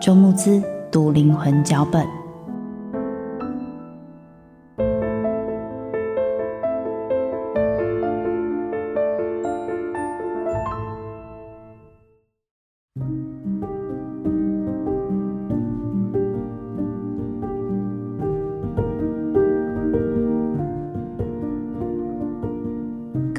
[0.00, 2.17] 周慕姿读灵魂脚本。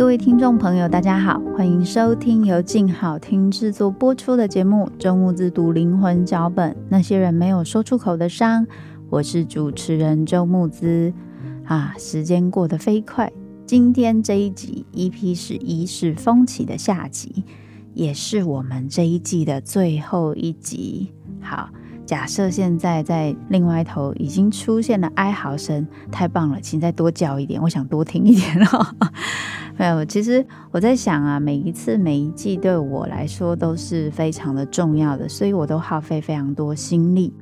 [0.09, 8.65] 各位听众朋友，大家好，欢迎收听由静好听制作播出的节目《周慕姿读灵魂脚本》，那些人没有说出口的伤。
[9.11, 11.13] 我是主持人周木姿
[11.63, 13.31] 啊，时间过得飞快，
[13.67, 17.43] 今天这一集 EP 十一是风起的下集，
[17.93, 21.13] 也是我们这一季的最后一集。
[21.39, 21.69] 好，
[22.07, 28.95] 假设现在在另外一头已经出现了哀嚎声，太棒了，请再多叫一点，我想多听一点哦。
[29.79, 37.33] 没有，其实我在想啊，每一次每一季对我来说都是非常的重要的，所以我都耗费非常多心力。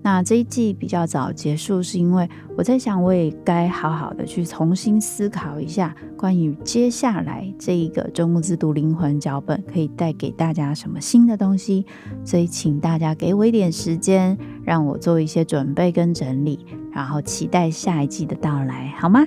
[0.00, 2.26] 那这一季比较早结束，是因为
[2.56, 11.84] 我在想，我也该好好的去重新思考一下，关于接下来这一个周慕姿读灵魂脚本可以带给大家什么新的东西。
[12.24, 19.22] 所以请大家给我一点时间，让我做一些准备跟整理，然后期待下一季的到来，好吗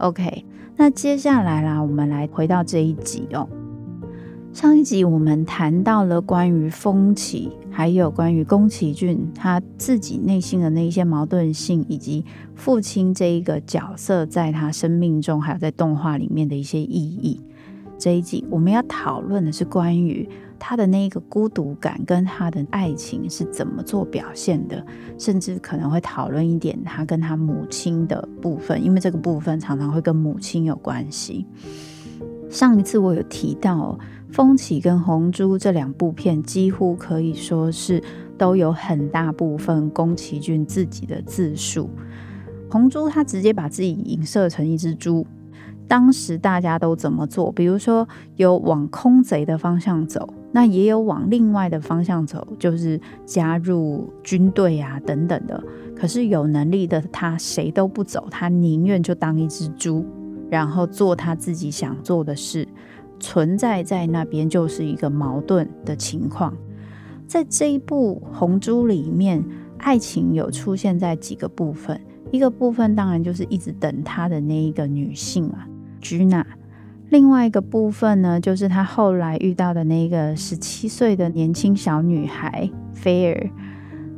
[0.00, 0.44] ？OK。
[0.76, 3.48] 那接下来啦，我们来回到这一集哦。
[4.52, 12.24] 上一集我们谈到了关于风起，还有关于宫崎骏他自己内心的那一些矛盾性，以及
[12.54, 17.40] 父亲这一个角色在他生命中，还有在动画里面的一些意义。
[17.96, 20.28] 这一集我们要讨论的是关于。
[20.60, 24.84] 他的那个孤独感跟他的爱情是怎么做表现的，
[25.18, 31.46] 甚至可能会讨论一点他跟他母亲的部分，因为这个部分常常会跟母亲有关系。
[32.50, 33.98] 上一次我有提到
[34.34, 38.02] 《风起》跟《红猪》这两部片，几乎可以说是
[38.36, 41.88] 都有很大部分宫崎骏自己的自述。
[42.72, 45.26] 《红猪》他直接把自己影射成一只猪。
[45.88, 47.50] 当时大家都怎么做？
[47.50, 55.62] 比如说有往空贼的方向走，那也有往另外的方向走，就是加入军队啊等等的。
[55.96, 60.04] 可是有能力的他谁都不走，他宁愿就当一只猪，
[60.50, 62.66] 然后做他自己想做的事。
[63.18, 66.56] 存在在那边就是一个矛盾的情况。
[67.26, 69.44] 在这一部《红猪》里面，
[69.76, 72.00] 爱情有出现在几个部分，
[72.30, 75.68] 一个部分当然就是一直等他的那一个女性啊。
[76.00, 76.44] 居娜，
[77.10, 83.50] 另外一个部分呢，就是他后来遇到的那个十七岁的年轻小女孩菲尔。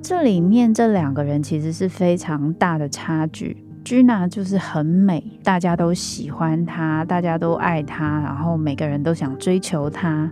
[0.02, 3.56] 这里面这两个人其实是非常大的差距。
[3.82, 10.30] 居娜就是很美，大家都喜欢她，大家都爱她，然后每个人都想追求她。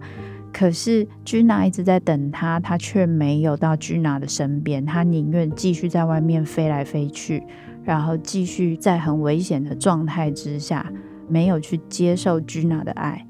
[0.52, 7.42] 可是居娜一直在等他，他却没有到居娜的身边，他宁愿继续在外面飞来飞去，
[7.84, 10.84] 然后继续在很危险的状态之下。
[11.30, 13.26] 没有去接受居娜的爱，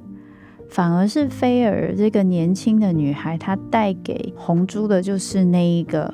[0.68, 6.12] 反而是菲尔这个年轻的女孩，她带给红珠的就是那一个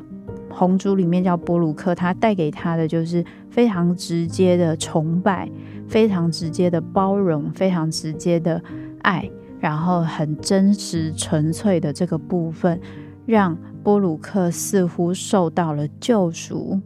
[0.51, 5.49] 红珠里面叫波鲁克，她带给她的就是非常直接的崇拜，
[5.87, 8.61] 非常直接的包容，非常直接的
[9.03, 9.31] 爱，
[9.61, 12.81] 然后很真实纯粹的这个部分，
[13.25, 16.81] 让波鲁克似乎受到了救赎。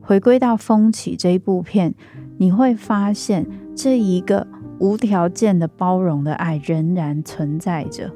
[0.00, 1.94] 回归到《风起》这一部片，
[2.38, 4.46] 你会发现这一个
[4.78, 8.10] 无条件的包容的爱仍然存在着。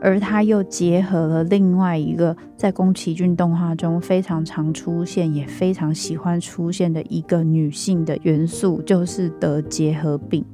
[0.00, 10.44] 而它又结合了另外一个在宫崎骏动画中非常常出现，也非常喜欢出现的一个女性的元素，就是得结核病。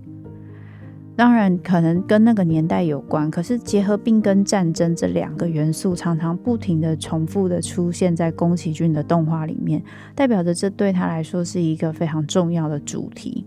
[1.17, 9.82] 当然，可能跟那个年代有关，可是结核病跟战争这两个元素常常不停的重复的出现在宫崎骏的动画里面，
[10.14, 13.44] 代表着这对他来说是一个非常重要的主题。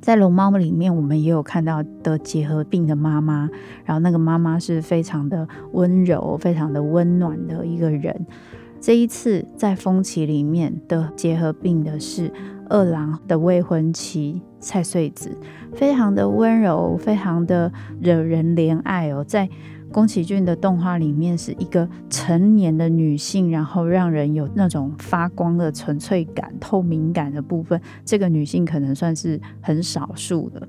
[0.00, 3.48] 在《龙猫》里面，我们也有看到得结核病的妈妈，
[3.84, 8.26] 然后那个妈妈是非常的温柔、非常的温暖的一个人。
[8.80, 12.32] 这一次在《风起》里面得结核病的是
[12.68, 15.36] 二郎的未婚妻蔡穗子，
[15.74, 17.70] 非常的温柔，非常的
[18.00, 19.48] 惹人怜爱哦，在。
[19.92, 27.80] 宫崎骏的动画里面是一个成年的女性，然后让人有那种发光的纯粹感、透明感的部分。
[28.04, 30.68] 这个女性可能算是很少数的，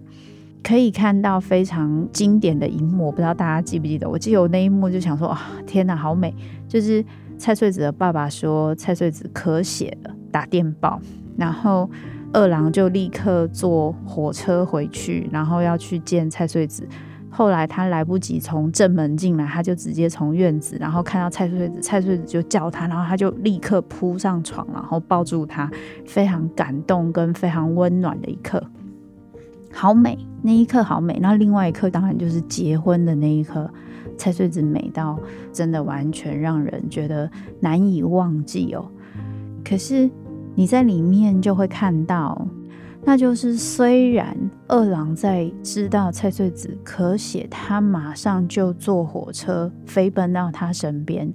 [0.64, 3.06] 可以看到非常经典的一幕。
[3.06, 4.10] 我不知道大家记不记得？
[4.10, 6.34] 我记得我那一幕就想说：啊，天哪，好美！
[6.68, 7.06] 就是
[7.38, 11.00] 蔡穗子的爸爸说蔡穗子咳血了，打电报，
[11.38, 11.88] 然后
[12.34, 16.88] 二郎就立刻坐火车回去，然后要去见蔡穗子。
[17.34, 25.72] 后来他来不及从正门进来，他就直接从院子，然后看到蔡穗子，蔡穗子就叫他，然后他就立刻扑上床，然后抱住他，
[26.06, 28.62] 非常感动跟非常温暖的一刻，
[29.72, 31.18] 好美，那一刻好美。
[31.22, 33.72] 那另外一刻当然就是结婚的那一刻，
[34.18, 35.18] 蔡穗子美到
[35.54, 37.32] 真的完全让人觉得
[37.62, 38.86] 难以忘记哦。
[39.64, 40.10] 可是
[40.54, 42.46] 你在里面就会看到。
[43.04, 44.38] 那就是，虽然
[44.68, 51.34] 二郎在知道蔡穗子咳血，他马上就坐火车飞奔到他身边，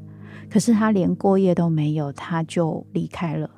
[0.49, 3.51] 可是他连过夜都没有，他就离开了。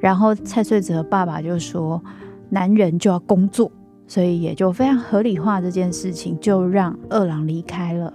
[0.00, 2.02] 然后蔡穗子的爸爸就说
[2.50, 3.70] ：“男人就要工作，
[4.06, 8.12] 所以也就非常合理化这件事情，就让二郎离开了。”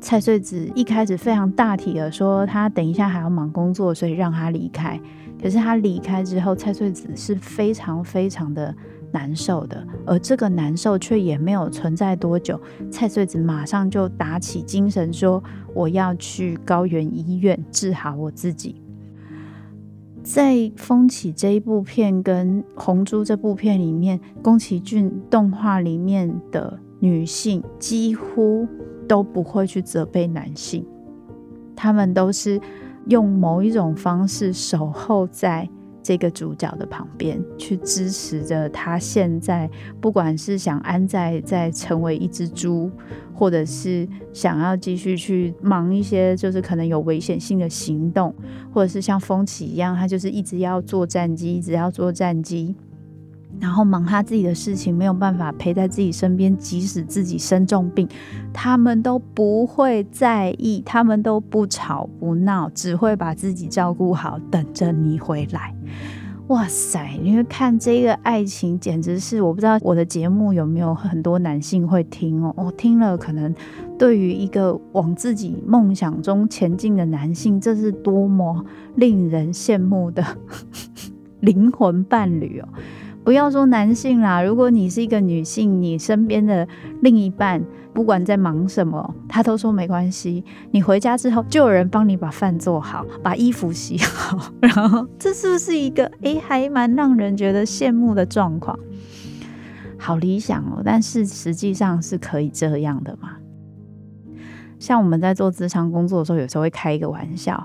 [0.00, 4.98] 蔡穗子一开始非常大体的说：“他等一下还要忙工作，所以让他离开。”
[5.42, 8.74] 可是他离开之后，蔡穗子是非常非常的
[9.10, 12.60] 难受的，而这个难受却也没有存在多久，
[12.90, 15.42] 蔡穗子马上就打起精神说
[15.72, 18.76] ：“我要去高原医院治好我自己。”
[20.22, 28.68] 在《风起》这一部片跟《红猪》这部片里面，宫崎骏动画里面的女性几乎
[29.08, 30.84] 都不会去责备男性，
[31.74, 32.60] 他们都是。
[33.08, 35.68] 用某一种方式守候在
[36.02, 38.98] 这个主角的旁边，去支持着他。
[38.98, 39.68] 现在
[40.00, 42.90] 不管是想安在在成为一只猪，
[43.34, 48.34] 或者是想要继续去忙一些就是可能有危险性的行动，
[48.72, 52.74] 或者是像风起一样，他就是一直要坐战机，一直要坐战机。
[53.60, 58.08] 然后忙他自己的事情，没有办法陪在自己身边，即使自己生重病，
[58.52, 65.74] 他们都不会在意，他们都不吵不闹，只会把自己照顾好，等着你回来。
[66.48, 67.16] 哇塞！
[67.22, 72.52] 你会看这个爱情，简直是我不知道我的节目有没有很多男性会听哦。
[72.56, 73.54] 我听了，可能
[73.96, 78.64] 对于一个往自己梦想中前进的男性，这是多么
[78.96, 80.24] 令人羡慕的
[81.38, 82.68] 灵魂伴侣哦。
[83.30, 86.66] 不要说男性啦，如果你是一个女性，你身边的
[87.00, 90.44] 另一半不管在忙什么，他都说没关系。
[90.72, 98.76] 你回家之后，就有人帮你把饭做好，把衣服洗好， 然后这是不是一个诶，还蛮让人觉得羡慕的状况？
[99.96, 103.36] 好理想哦，但是实际上是可以这样的嘛？
[104.80, 107.64] 像我们在做职场工作的时候，有时候会开一个玩笑，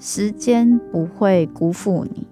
[0.00, 2.26] 时间不会辜负你。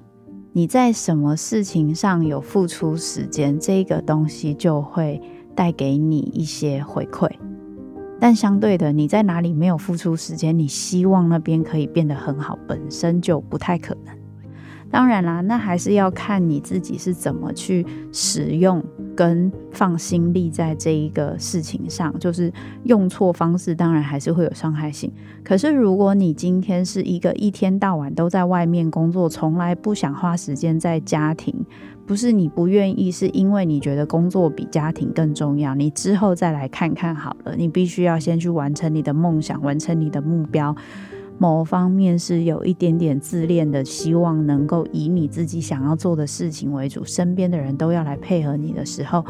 [0.57, 5.21] 你在什么事情上有付出时间，这个东西就会
[5.55, 7.31] 带给你一些回馈。
[8.19, 14.17] 但相对的，你在哪里没有付出时间，你希望那边可以变得很好，本身就不太可能。
[14.91, 18.83] 当然啦，那还是要看你自己是怎么去使用
[19.15, 22.53] 跟放心力在这一个事情上，就是
[22.85, 25.13] 用错方式，当然还是会有伤害性。
[25.45, 31.55] 可是如果你今天是一个一天到晚都在外面工作，从来不想花时间在家庭，
[32.07, 35.75] 不是你不愿意，是因为你觉得工作比家庭更重要。
[35.75, 40.75] 你之后再来看看好了，你必须要先去完成你的梦想，完成你的目标。
[41.39, 49.25] 某方面是有一点点自恋的，希望能够以你自己想要做的事情为主，身边的人都要来配合你的时候，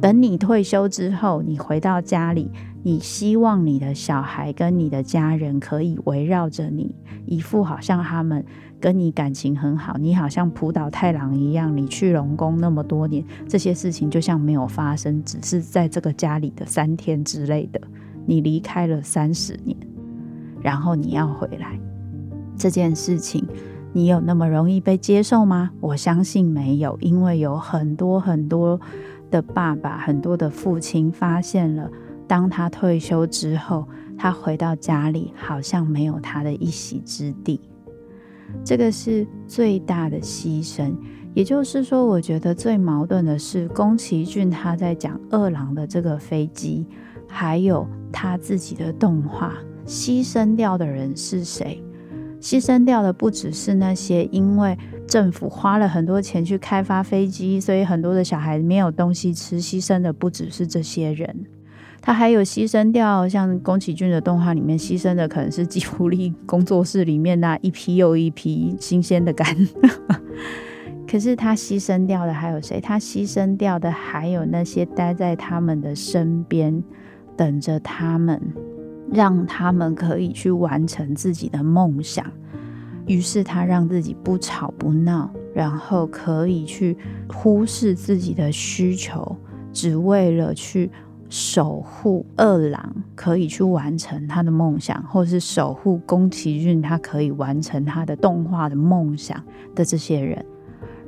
[0.00, 2.50] 等你退休之后，你回到家里，
[2.82, 6.94] 你希望你的小孩跟你的家人可以围绕着你，
[7.26, 8.44] 一副好像他们
[8.78, 17.80] 跟你感情很好，你好像浦岛太郎一样，你去龙宫那么多年，这些事情就像没有发生，只是在这个家里的三天之类的。
[18.26, 19.76] 你离开了三十年，
[20.62, 21.78] 然后你要回来，
[22.56, 23.46] 这件事情，
[23.92, 25.70] 你有那么容易被接受吗？
[25.80, 28.80] 我相信没有，因为有很多很多
[29.30, 31.90] 的爸爸，很多的父亲发现了。
[32.26, 37.60] 当他退休之后，他回到家里，好像没有他的一席之地。
[38.64, 40.92] 这个是最大的牺牲。
[41.32, 46.84] 也就是说，我觉得最矛盾的是宫崎骏他在讲二郎的这个飞机，
[47.28, 49.54] 还有他自己的动画，
[49.90, 51.82] 牺牲掉的人是谁？
[52.40, 61.44] 牺牲掉的不只是那些因为政府花了很多钱去开发飞机，所以很多的小孩没有东西吃，牺牲的不只是这些人。
[62.00, 69.68] 他还有牺牲掉，像宫崎骏的动画里面牺牲的，可能是吉卜力工作室里面那一批又一批新鲜的肝。
[71.10, 72.80] 可是他牺牲掉的还有谁？
[72.80, 76.80] 他牺牲掉的还有那些待在他们的身边，
[77.36, 78.40] 等着他们，
[79.12, 82.24] 让他们可以去完成自己的梦想。
[83.06, 86.96] 于是他让自己不吵不闹，然后可以去
[87.28, 89.36] 忽视自己的需求，
[89.72, 90.90] 只为了去。
[91.32, 99.40] 守护二郎可以去完成他的梦想，或是守护宫崎骏他可以完成他的动画的梦想
[99.72, 100.44] 的这些人，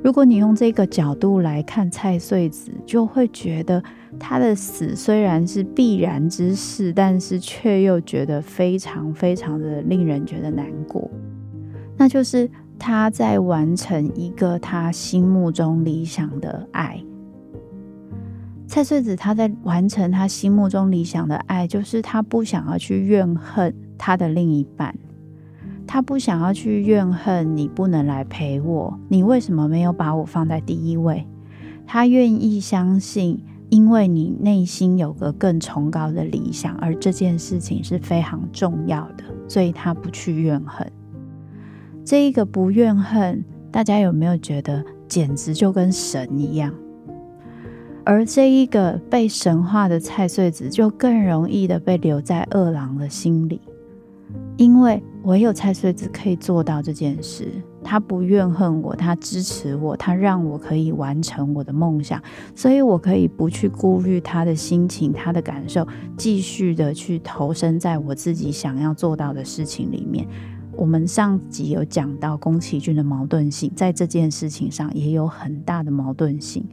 [0.01, 3.83] 如果你用这个角度来看菜穗子，就会觉得
[4.19, 11.09] 他的死虽然是必然之事，但是却又觉得非常非常的令人觉得难过。
[11.97, 17.03] 那就是他在完成一个他心目中理想的爱。
[18.65, 24.95] 蔡穗子他在完成他心目中理想的爱，就是他不想要去怨恨他的另一半，
[25.85, 31.27] 他不想要去怨恨你不能来陪我，你为什么没有把我放在第一位？
[31.85, 40.87] 他愿意相信，因为你内心有个更崇高的理想，而这件事情是非常重要的，所以他不去怨恨。
[42.05, 46.71] 这一个不怨恨，大家有没有觉得简直就跟神一样？
[48.03, 53.59] 而这一个被神化的菜穗子，就更容易的被留在二郎的心里，
[54.55, 57.47] 因为唯有菜穗子可以做到这件事。
[57.83, 62.21] 他不怨恨我，他支持我，他让我可以完成我的梦想，
[62.55, 65.87] 所以我可以不去顾虑他的心情、他的感受，
[66.17, 70.27] 继续的去投身在我自己想要做到的事情里面。
[70.75, 76.65] 我们上集有讲到宫崎骏的矛盾性，在这件事情上也有很大的矛盾性。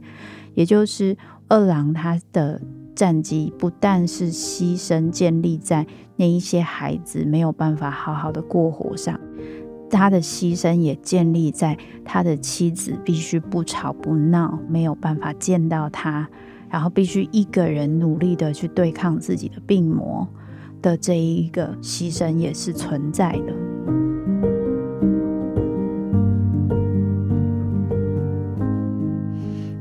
[0.53, 1.15] 也就是
[1.47, 2.59] 二郎他的
[2.95, 9.19] 战绩不但是牺牲建立在那一些孩子没有办法好好的过活上，
[9.91, 16.27] 他的牺牲也建立在他的妻子必须不吵不闹，没有办法见到他，
[16.69, 20.27] 然后必须一个人努力的去对抗自己的病魔
[20.81, 23.53] 的这一个牺牲也是存在的。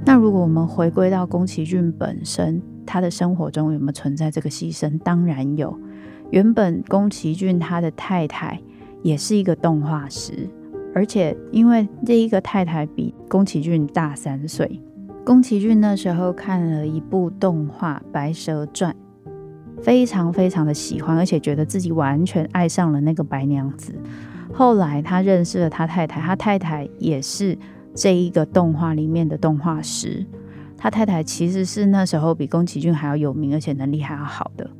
[0.04, 4.98] 那如果我们回归到宫崎骏本身，他的生活中有没有存在这个牺牲？
[4.98, 5.78] 当然有。
[6.30, 8.60] 原本宫崎骏他的太太
[9.02, 10.48] 也是一个动画师，
[10.94, 14.80] 而且因为这一个太太比宫崎骏大三岁，
[15.24, 18.94] 宫崎骏那时候看了一部动画《白蛇传》，
[19.82, 23.94] 非常非常的喜欢，而且觉得自己完全爱上了那个白娘子。
[24.52, 27.58] 后来他认识了他太太，他太太也是。
[27.92, 30.24] 这一个动画里面的动画师，
[30.78, 34.70] 他太太其实是那时候比宫崎骏还要有名，而且能力还要好的。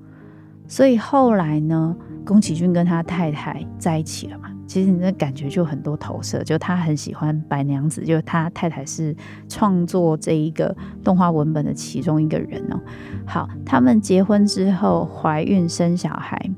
[0.69, 4.50] 所以后来呢，宫崎骏跟他太太在一起了嘛。
[4.67, 9.17] 其实你的感觉就很多投射，就他很喜欢白娘子，就他太太是
[9.49, 12.79] 创作这一个动画文本的其中一个人哦。
[13.27, 16.50] 好，他们结婚之后怀孕生小孩，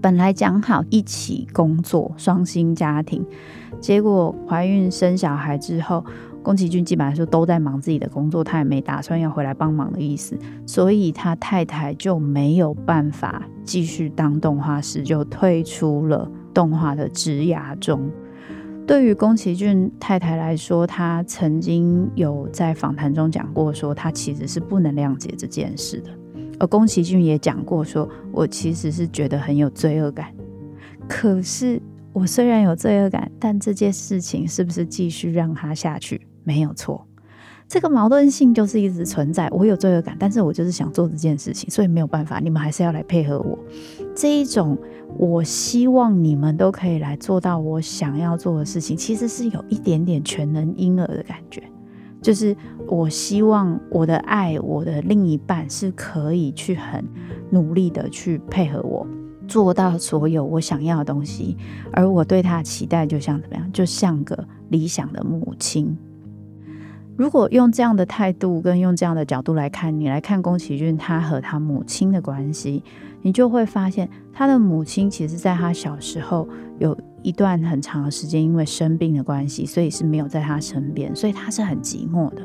[0.00, 3.22] 本来讲好一起工作，双薪家庭。
[3.80, 6.02] 结果怀孕生小孩之后，
[6.42, 18.10] 宫崎骏基本上就都在忙自己的工作，他也没打算要回来帮忙的意思，所以他太太就没有办法继续当动画师，就退出了动画的职涯中。
[18.86, 26.10] 对于宫崎骏太太来说，他曾经有在访谈中讲过，说他其实是不能谅解这件事的，
[26.58, 30.34] 而宫崎骏也讲过，说我其实是觉得很有罪恶感，
[31.08, 31.80] 可是。
[32.14, 36.20] 我虽然有罪恶感，但这件事情是不是继续让他下去？
[36.44, 37.06] 没有错。
[37.68, 39.48] 这个矛盾性就是一直存在。
[39.50, 43.58] 我有罪恶感，但是我就是想做这件事情，所以没有办法，你们还是要来配合我。
[44.14, 44.76] 这一种，
[45.16, 51.62] 我希望你们都可以来做到我想要做的事情，其实是有一点点全能婴儿的感觉。
[52.20, 52.54] 就是
[52.86, 57.02] 我希望我的爱，我的另一半是可以去很
[57.50, 59.06] 努力的去配合我，
[59.48, 61.56] 做到所有我想要的东西，
[61.90, 65.96] 而我对他的期待就像怎么样，就像个理想的母亲。
[67.22, 72.82] 如果用这样的态度跟用这样的角度来看，你来看宫崎骏他和他母亲的关系，
[73.20, 76.48] 你就会发现他的母亲其实在他小时候
[76.80, 76.98] 有。
[77.22, 82.42] 一段很长的时间，因为生病的关系，所以是没有在他身边，所以他是很寂寞的。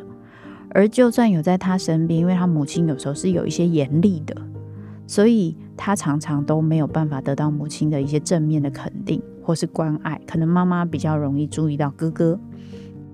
[0.70, 4.40] 而就算有在他身边，因为他母亲有时候是有一些严厉的，
[5.08, 10.22] 所以他常常都没有办法得到母亲的一些正面的肯定或是关爱。
[10.28, 12.40] 可能妈妈比较容易注意到哥哥，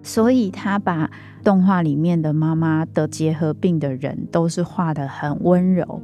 [0.03, 1.09] 所以他把
[1.43, 5.99] 动画里面的妈妈的结核病的人都是画得很温柔。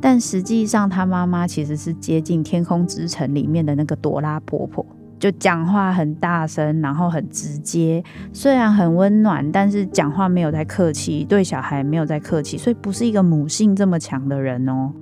[0.00, 4.84] 但实际上，他妈妈其实是接近《天空之城》里面的那个朵拉婆婆，
[5.18, 14.92] 就讲话很大声，然后很直接，虽然很温暖，但是讲话没有在客气，对小孩没有在客气，所以不是一个母性这么强的人哦。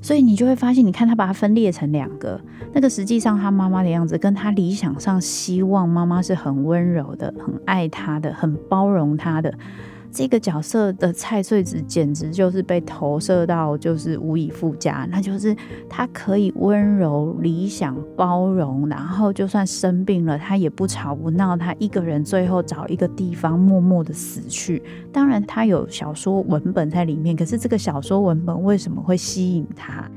[0.00, 2.40] 所以你就会发现，你看他把它分裂成两个，
[2.72, 9.52] 那个实际上他妈妈的样子，跟他理想上希望妈妈是很温柔的、很爱他的、很包容他的。
[10.10, 15.06] 这个角色的蔡穗子简直就是被投射到，就是无以复加。
[15.10, 15.54] 那就是
[15.88, 24.82] 他可以温柔、理想、包容，然后就算生病了，他也不吵不闹，他一个人最后找一个地方默默的死去。
[25.12, 30.10] 当然，他有小说文本在里面，可是这个小说文本为什么会吸引他？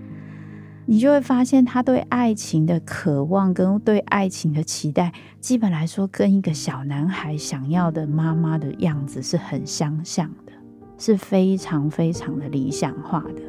[0.85, 10.51] 你就会发现，他对爱情的渴望跟对爱情的期待，基本来说，跟一个小男孩想要的妈妈的样子是很相像的，
[10.97, 13.41] 是非常非常的理想化的。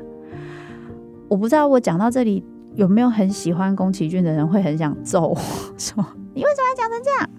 [1.28, 5.34] 我不知道我讲到这里，有没有很喜欢宫崎骏的人会很想揍我，
[5.78, 7.30] 说你为什么要讲成这样？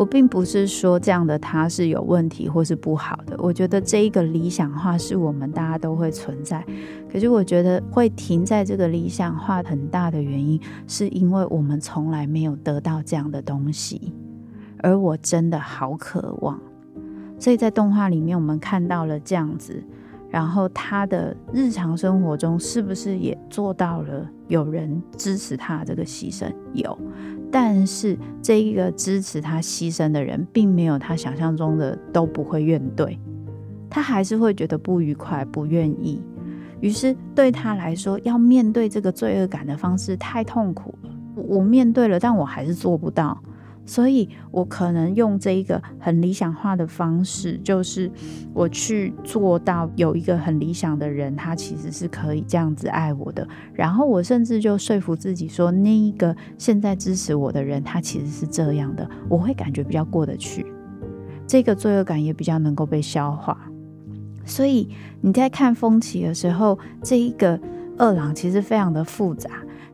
[0.00, 6.64] 我并不是说这样的他是有问题或是不好的，我觉得这一个理想化是我们大家都会存在。
[7.12, 14.14] 可是我觉得会停在这个理想化很大的原因，是因为我们从来没有得到这样的东西，
[14.78, 16.58] 而我真的好渴望。
[17.38, 19.84] 所以在动画里面，我们看到了这样子，
[20.30, 26.50] 然后他的日常生活中是不是也做到了有人支持他这个牺牲？
[26.72, 26.98] 有。
[27.50, 33.18] 但是这一个支持他牺牲的人，并没有他想象中的都不会怨怼，
[33.88, 36.22] 他还是会觉得不愉快、不愿意。
[36.80, 41.10] 于是对他来说，要面对这个罪恶感的方式太痛苦了。
[41.34, 43.38] 我面对了，但我还是做不到。
[43.90, 48.08] 所以我可能用这一个很理想化的方式，就是
[48.54, 53.44] 我去做到有一个很理想的人，他其实是可以这样子爱我的。
[53.74, 60.64] 然后我甚至就说服自己说，那一个现在支持我的人，他其实是这样的，我会感觉比较过得去，
[61.44, 63.58] 这个罪恶感也比较能够被消化。
[64.44, 64.88] 所以
[65.20, 67.60] 你在看风起的时候，这一个
[67.98, 69.50] 二郎其实非常的复杂。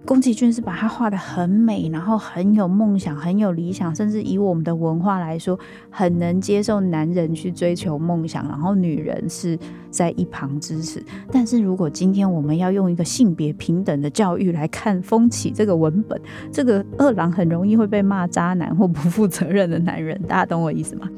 [0.06, 5.58] 宫崎骏是把他画得很美，然后很有梦想，很有理想，甚至以我们的文化来说，
[5.90, 9.58] 很能接受男人去追求梦想，然后女人是
[9.90, 11.02] 在一旁支持。
[11.32, 16.20] 但是如果今天我们要用一个性别平等的教育来看风起这个文本，
[16.52, 21.10] 这个二郎很容易会被骂渣男或不负责任的男人，大家懂我意思吗？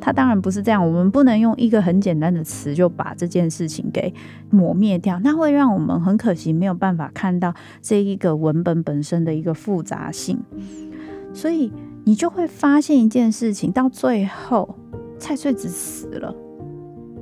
[0.00, 4.12] 他当然不是这样，我们不能用一个很简单的词就把这件事情给
[4.48, 10.38] 抹灭掉，那会让我们很可惜没有办法看到这一个文本本身的一个复杂性。
[11.32, 11.72] 所以
[12.04, 14.76] 你就会发现一件事情，到最后
[15.18, 16.34] 菜穗子死了，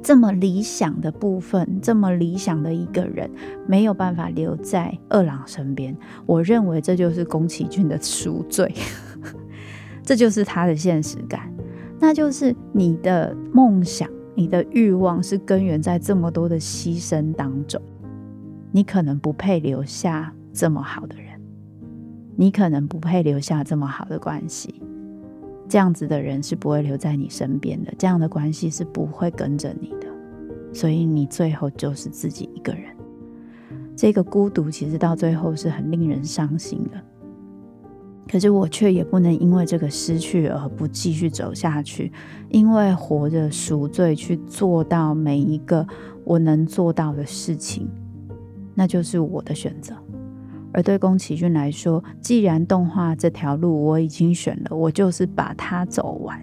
[0.02, 3.28] 这么理想的部分，这么理想的一个人，
[3.66, 5.94] 没有办法留在二郎身边。
[6.24, 8.72] 我认为这就是宫崎骏的赎罪，
[10.02, 11.52] 这就是他的现实感。
[12.00, 17.80] 那就是你的梦想，你的欲望是根源在这么多的牺牲当中。
[18.70, 21.40] 你可能不配留下这么好的人，
[22.36, 24.80] 你可能不配留下这么好的关系。
[25.68, 30.06] 这样子的人是不会留在你身边的，这样的关系是不会跟着你的。
[30.72, 32.84] 所以你最后就是自己一个人。
[33.96, 37.02] 这个孤独其实到最后是很令人伤心的。
[38.30, 42.12] 可是我却也不能因为这个失去而不继续走下去，
[42.50, 45.86] 因为活着赎罪，去做到每一个
[46.24, 47.88] 我能做到的事情，
[48.74, 49.94] 那就是我的选择。
[50.70, 56.38] 而对宫崎骏来说，既然动画这条路我已经选了，我就是把它走完。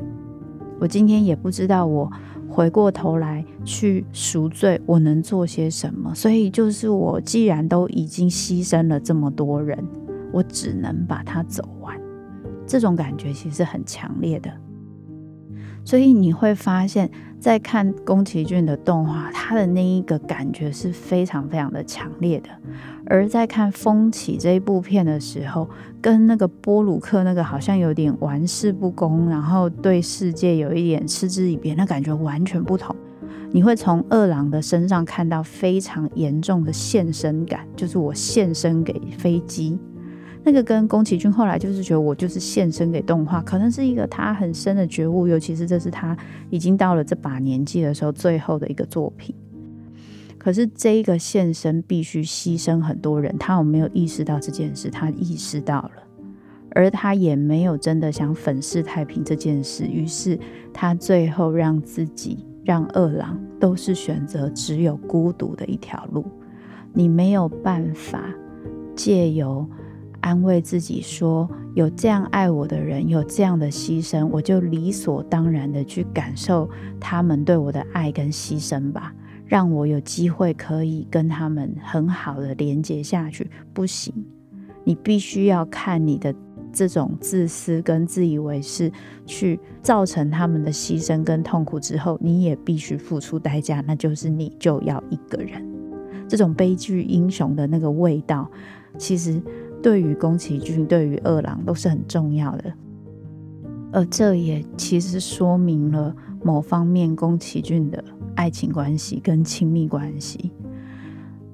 [0.79, 2.11] 我今天也不知道我
[2.49, 6.13] 回过头来去赎罪，我能做些什么。
[6.15, 9.77] 所以就是我既然都已经牺牲了这么多人，
[10.35, 11.97] 我只能把它走完。
[12.67, 14.51] 这种感觉其实很强烈的。
[15.85, 22.49] 所以你会发现，在看宫崎骏的动画，他的那一个感觉是非常非常的强烈的；
[23.05, 25.69] 而在看《风起》这一部片的时候，
[26.01, 32.95] 跟那个波鲁克那个好像有点玩世不恭，然后对世界有一点嗤之以鼻，那感觉完全不同。
[33.51, 39.79] 你会从二郎的身上看到非常严重的献身感，就是我献身给飞机。
[40.47, 46.15] 那个跟宫崎骏后来就是觉得我就是献身给动画，可能是一个他很深的觉悟，尤其是这是他
[46.51, 49.33] 已经到了这把年纪的时候最后的一个作品。
[50.37, 54.91] 可是这一个献身必须牺牲很多人，他有没有意识到这件事？
[54.91, 56.03] 他意识到了，
[56.75, 60.37] 而他也没有真的想粉饰太平这件事，于是
[60.71, 66.23] 他最后让自己让二郎都是选择只有孤独的一条路。
[66.93, 68.23] 你没有办法
[68.95, 69.67] 借由。
[70.25, 76.67] 安慰自己说：“有这样爱我的人，有这样的牺牲，我就理所当然的去感受
[76.99, 79.13] 他们对我的爱跟牺牲吧，
[79.45, 83.47] 让我有机会可以跟他们很好的连接下去。
[83.71, 84.11] 不行，
[84.83, 86.33] 你必须要看你的
[86.73, 88.91] 这种自私跟自以为是，
[89.27, 95.63] 去造成他们的牺牲跟痛苦之后，你也必须付出代价，那就是你就要一个人。
[96.27, 98.49] 这种悲剧英雄的那个味道，
[98.97, 99.39] 其实。”
[99.85, 102.73] 对于宫崎骏，对于二郎都是很重要的，
[103.91, 108.03] 而这也其实说明了某方面宫崎骏的
[108.35, 110.51] 爱情关系跟亲密关系。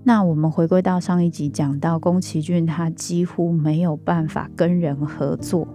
[0.05, 5.67] 那我们回归到上一集讲到宫崎骏，他几乎没有办法跟人合作，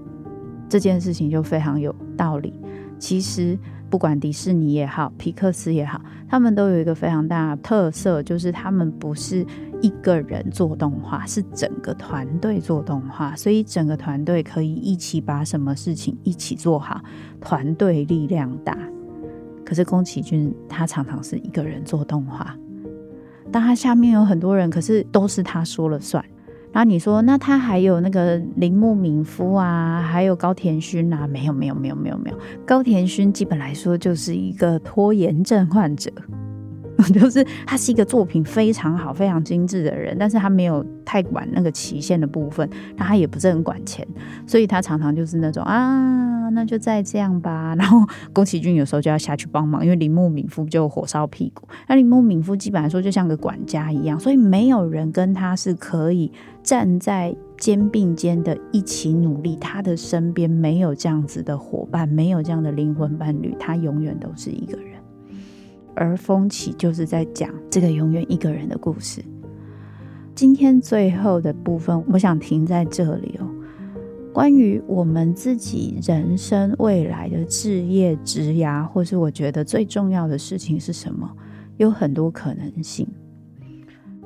[0.66, 2.54] 这件事情就非常有道理。
[2.98, 3.58] 其实。
[3.88, 9.46] 不管迪士尼也好，皮克斯也好，他们都有一个非常大的特色，就是他们不是
[9.80, 17.00] 一个人做动画，是整个团队做动画，所以整个团队可以一起把什么事情一起做好，
[17.40, 18.76] 团队力量大。
[19.64, 22.56] 可是宫崎骏他常常是一个人做动画，
[23.52, 26.24] 当他下面有很多人，可是都是他说了算。
[26.76, 31.26] 然后你说，那他还有那个铃木敏夫啊，还有高田勋啊？
[31.26, 32.36] 没有，没有，没有，没有，没有。
[32.66, 36.12] 高田勋基本来说就是一个拖延症患者。
[37.12, 44.06] 就是他是一个作品非常好、非常精致的人，但是他没有太管那个期限的部分，他也不是很管钱，
[44.46, 47.74] 所以他常常就是那种啊，那就再这样吧。
[47.78, 47.98] 然后
[48.32, 51.68] 宫崎骏有时候就要下去帮忙，因为铃木敏夫就火烧屁股。
[51.86, 56.32] 那铃木敏夫基本来说就像个管家一样，所以没有人跟他是可以
[56.62, 59.56] 站在肩并肩的一起努力。
[59.56, 64.95] 他的身边没有这样子的伙伴，没有这样的灵魂伴侣，他永远都是一个人。
[65.96, 69.24] 而风起就是在讲这个永远一个人的故事。
[70.34, 73.48] 今天最后的部分，我想停在这里哦。
[74.32, 81.30] 关于我们自己人生未来的置业、职涯，或是我觉得最重要的事情是什么？
[81.78, 83.08] 有很多可能性，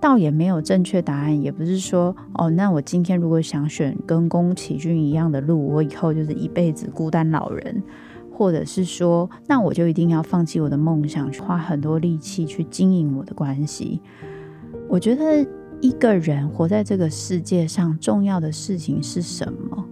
[0.00, 1.40] 倒也没有正确答案。
[1.40, 7.80] 也不是说哦，那我今天如果想选跟宫崎骏一样的路，我以后就是一辈子孤单老人。
[8.32, 14.00] 或者是说，那我就一定要放弃我的梦想，去花很多力气去经营我的关系。
[14.88, 15.46] 我觉得
[15.80, 19.86] 一个人活在这个世界上，重要的事情是什么？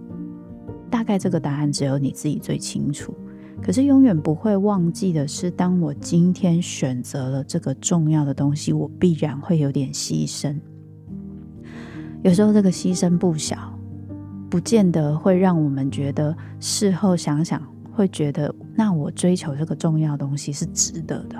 [0.89, 3.13] 大概这个答案只有你自己最清楚。
[3.61, 10.57] 可是永远不会忘记的是，当我今天选择了这个重要的东西，我必然会有点牺牲。
[12.23, 13.57] 有时候这个牺牲不小，
[14.49, 17.61] 不见得会让我们觉得事后想想。
[17.99, 21.37] 会觉得，那我追求这个重要东西是值得的。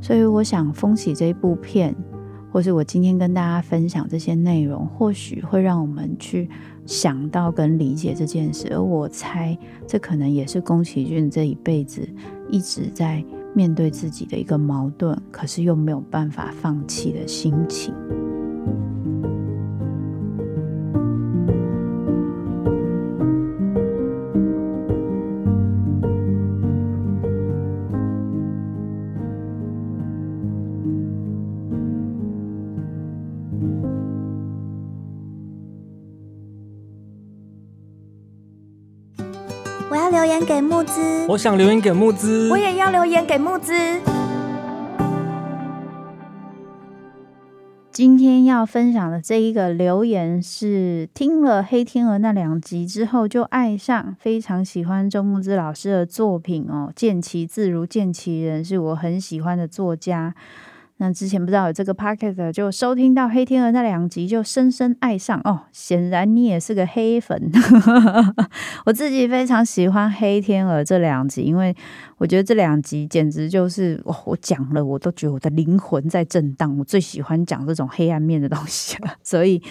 [0.00, 1.92] 所以我想，《风起》这一部片，
[2.52, 6.48] 或是我今天跟大家分享这些内容，或许会让我们去
[6.86, 8.68] 想到跟理解这件事。
[8.72, 12.08] 而我猜，这可能也是宫崎骏这一辈子
[12.48, 13.24] 一直在
[13.56, 17.92] 面对自己的一个矛盾，可是又没有办法放弃的心情。
[40.50, 43.72] 给慕姿，我想留言给慕姿，我也要留言给慕姿。
[47.92, 60.34] 今天要分享的这一个留言是听了《黑天鹅》那两集之后就爱上，非常喜欢周木之老师的作品哦，见其自如见其人，是我很喜欢的作家。
[61.02, 65.60] 那之前不知道有这个 podcast 就收听到黑天鹅那两集，就深深爱上哦。
[65.72, 67.50] 显然你也是个黑粉，
[68.84, 71.74] 我自己非常喜欢黑天鹅这两集，因为
[72.18, 76.76] 我觉得这两集简直就是哦，我讲了我都觉得我的灵魂在震荡。
[76.76, 79.62] 我最喜欢讲这种黑暗面的东西了， 所以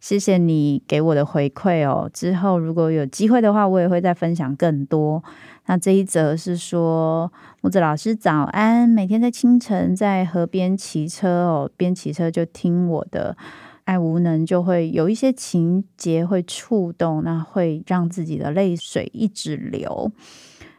[0.00, 2.10] 谢谢你给我的回馈哦。
[2.12, 5.24] 之后如果有机会的话，我也会再分享更多。
[5.66, 13.36] 那这一则是说，木子老师早安，每天在清晨在河边骑车哦，边骑车就听我的
[13.84, 20.12] 爱无能，就会有一些情节会触动，那会让自己的泪水一直流。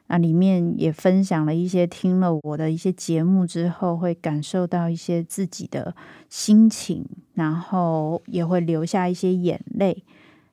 [0.07, 5.95] 那里面也分享了一些听了我的一些节目之后，会感受到一些自己的
[6.29, 10.03] 心情，然后也会流下一些眼泪。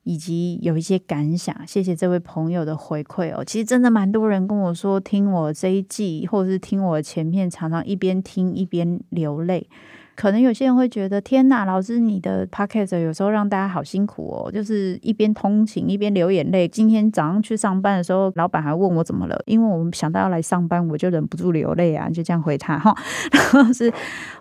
[0.05, 3.45] 以及有一些感想，谢谢这位朋友的回馈哦。
[3.45, 9.69] 其实真的蛮多人跟我说，听我这一季，或者是听我前面，常常一边听一边流泪。
[10.15, 16.69] 可能有些人会觉得，天哪，老师你的 podcast 有时候让大家好辛苦哦，就是一边通勤一边流眼泪。
[16.69, 22.95] 今天早上去上班的时候，老板还问我怎么了，因为我们想到要来上班，我就忍不住流泪啊，就这样回他哈。
[23.33, 23.93] 然后是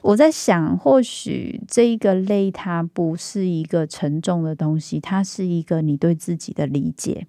[0.02, 7.26] 我在想，或许这一个泪它不是一个沉重的东西，它是一个你对自己的理解，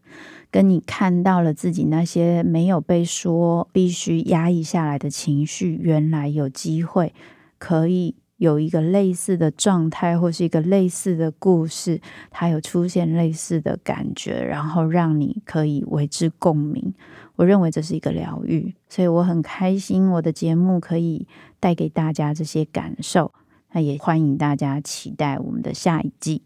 [0.50, 7.14] 跟你看到了自己那些没有被说必须压抑下来的情绪，原来有机会
[7.58, 8.16] 可以。
[8.42, 16.92] 有一个类似的状态，或是一个类似的故事，它有出现类似的感觉，然后让你可以为之共鸣。
[17.36, 21.28] 我认为这是一个疗愈，所以我很开心我的节目可以
[21.60, 23.32] 带给大家这些感受。
[23.70, 26.42] 那也欢迎大家期待我们的下一季。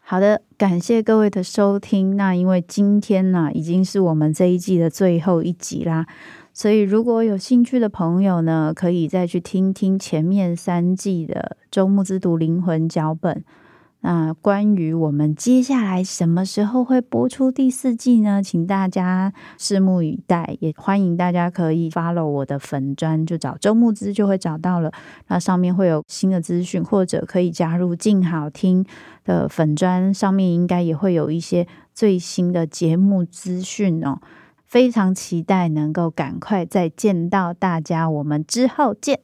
[0.00, 2.16] 好的，感谢各位的收听。
[2.16, 6.04] 那因为今天呢，已经是我们这一季的最后一集啦。
[6.54, 13.42] 所以，如果有兴趣的朋友呢，可以再去听听前面三季的周牧之读灵魂脚本。
[14.04, 18.42] 那关于我们接下来什么时候会播出第四季呢？
[18.42, 20.56] 请大家拭目以待。
[20.58, 24.92] 也欢迎大家可以 follow 我的粉专，就找周牧之就会找到了。
[25.28, 28.84] 那上面会有新的资讯，或者可以加入静好听
[29.24, 34.18] 的粉专，上面应该也会有一些最新的节目资讯哦。
[34.72, 39.20] 非常期待能够赶快再见到大家，我们之后见。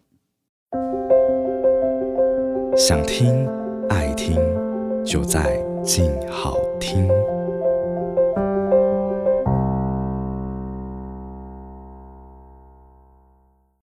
[2.77, 3.49] 想听
[3.89, 4.37] 爱听，
[5.03, 7.09] 就在静好听。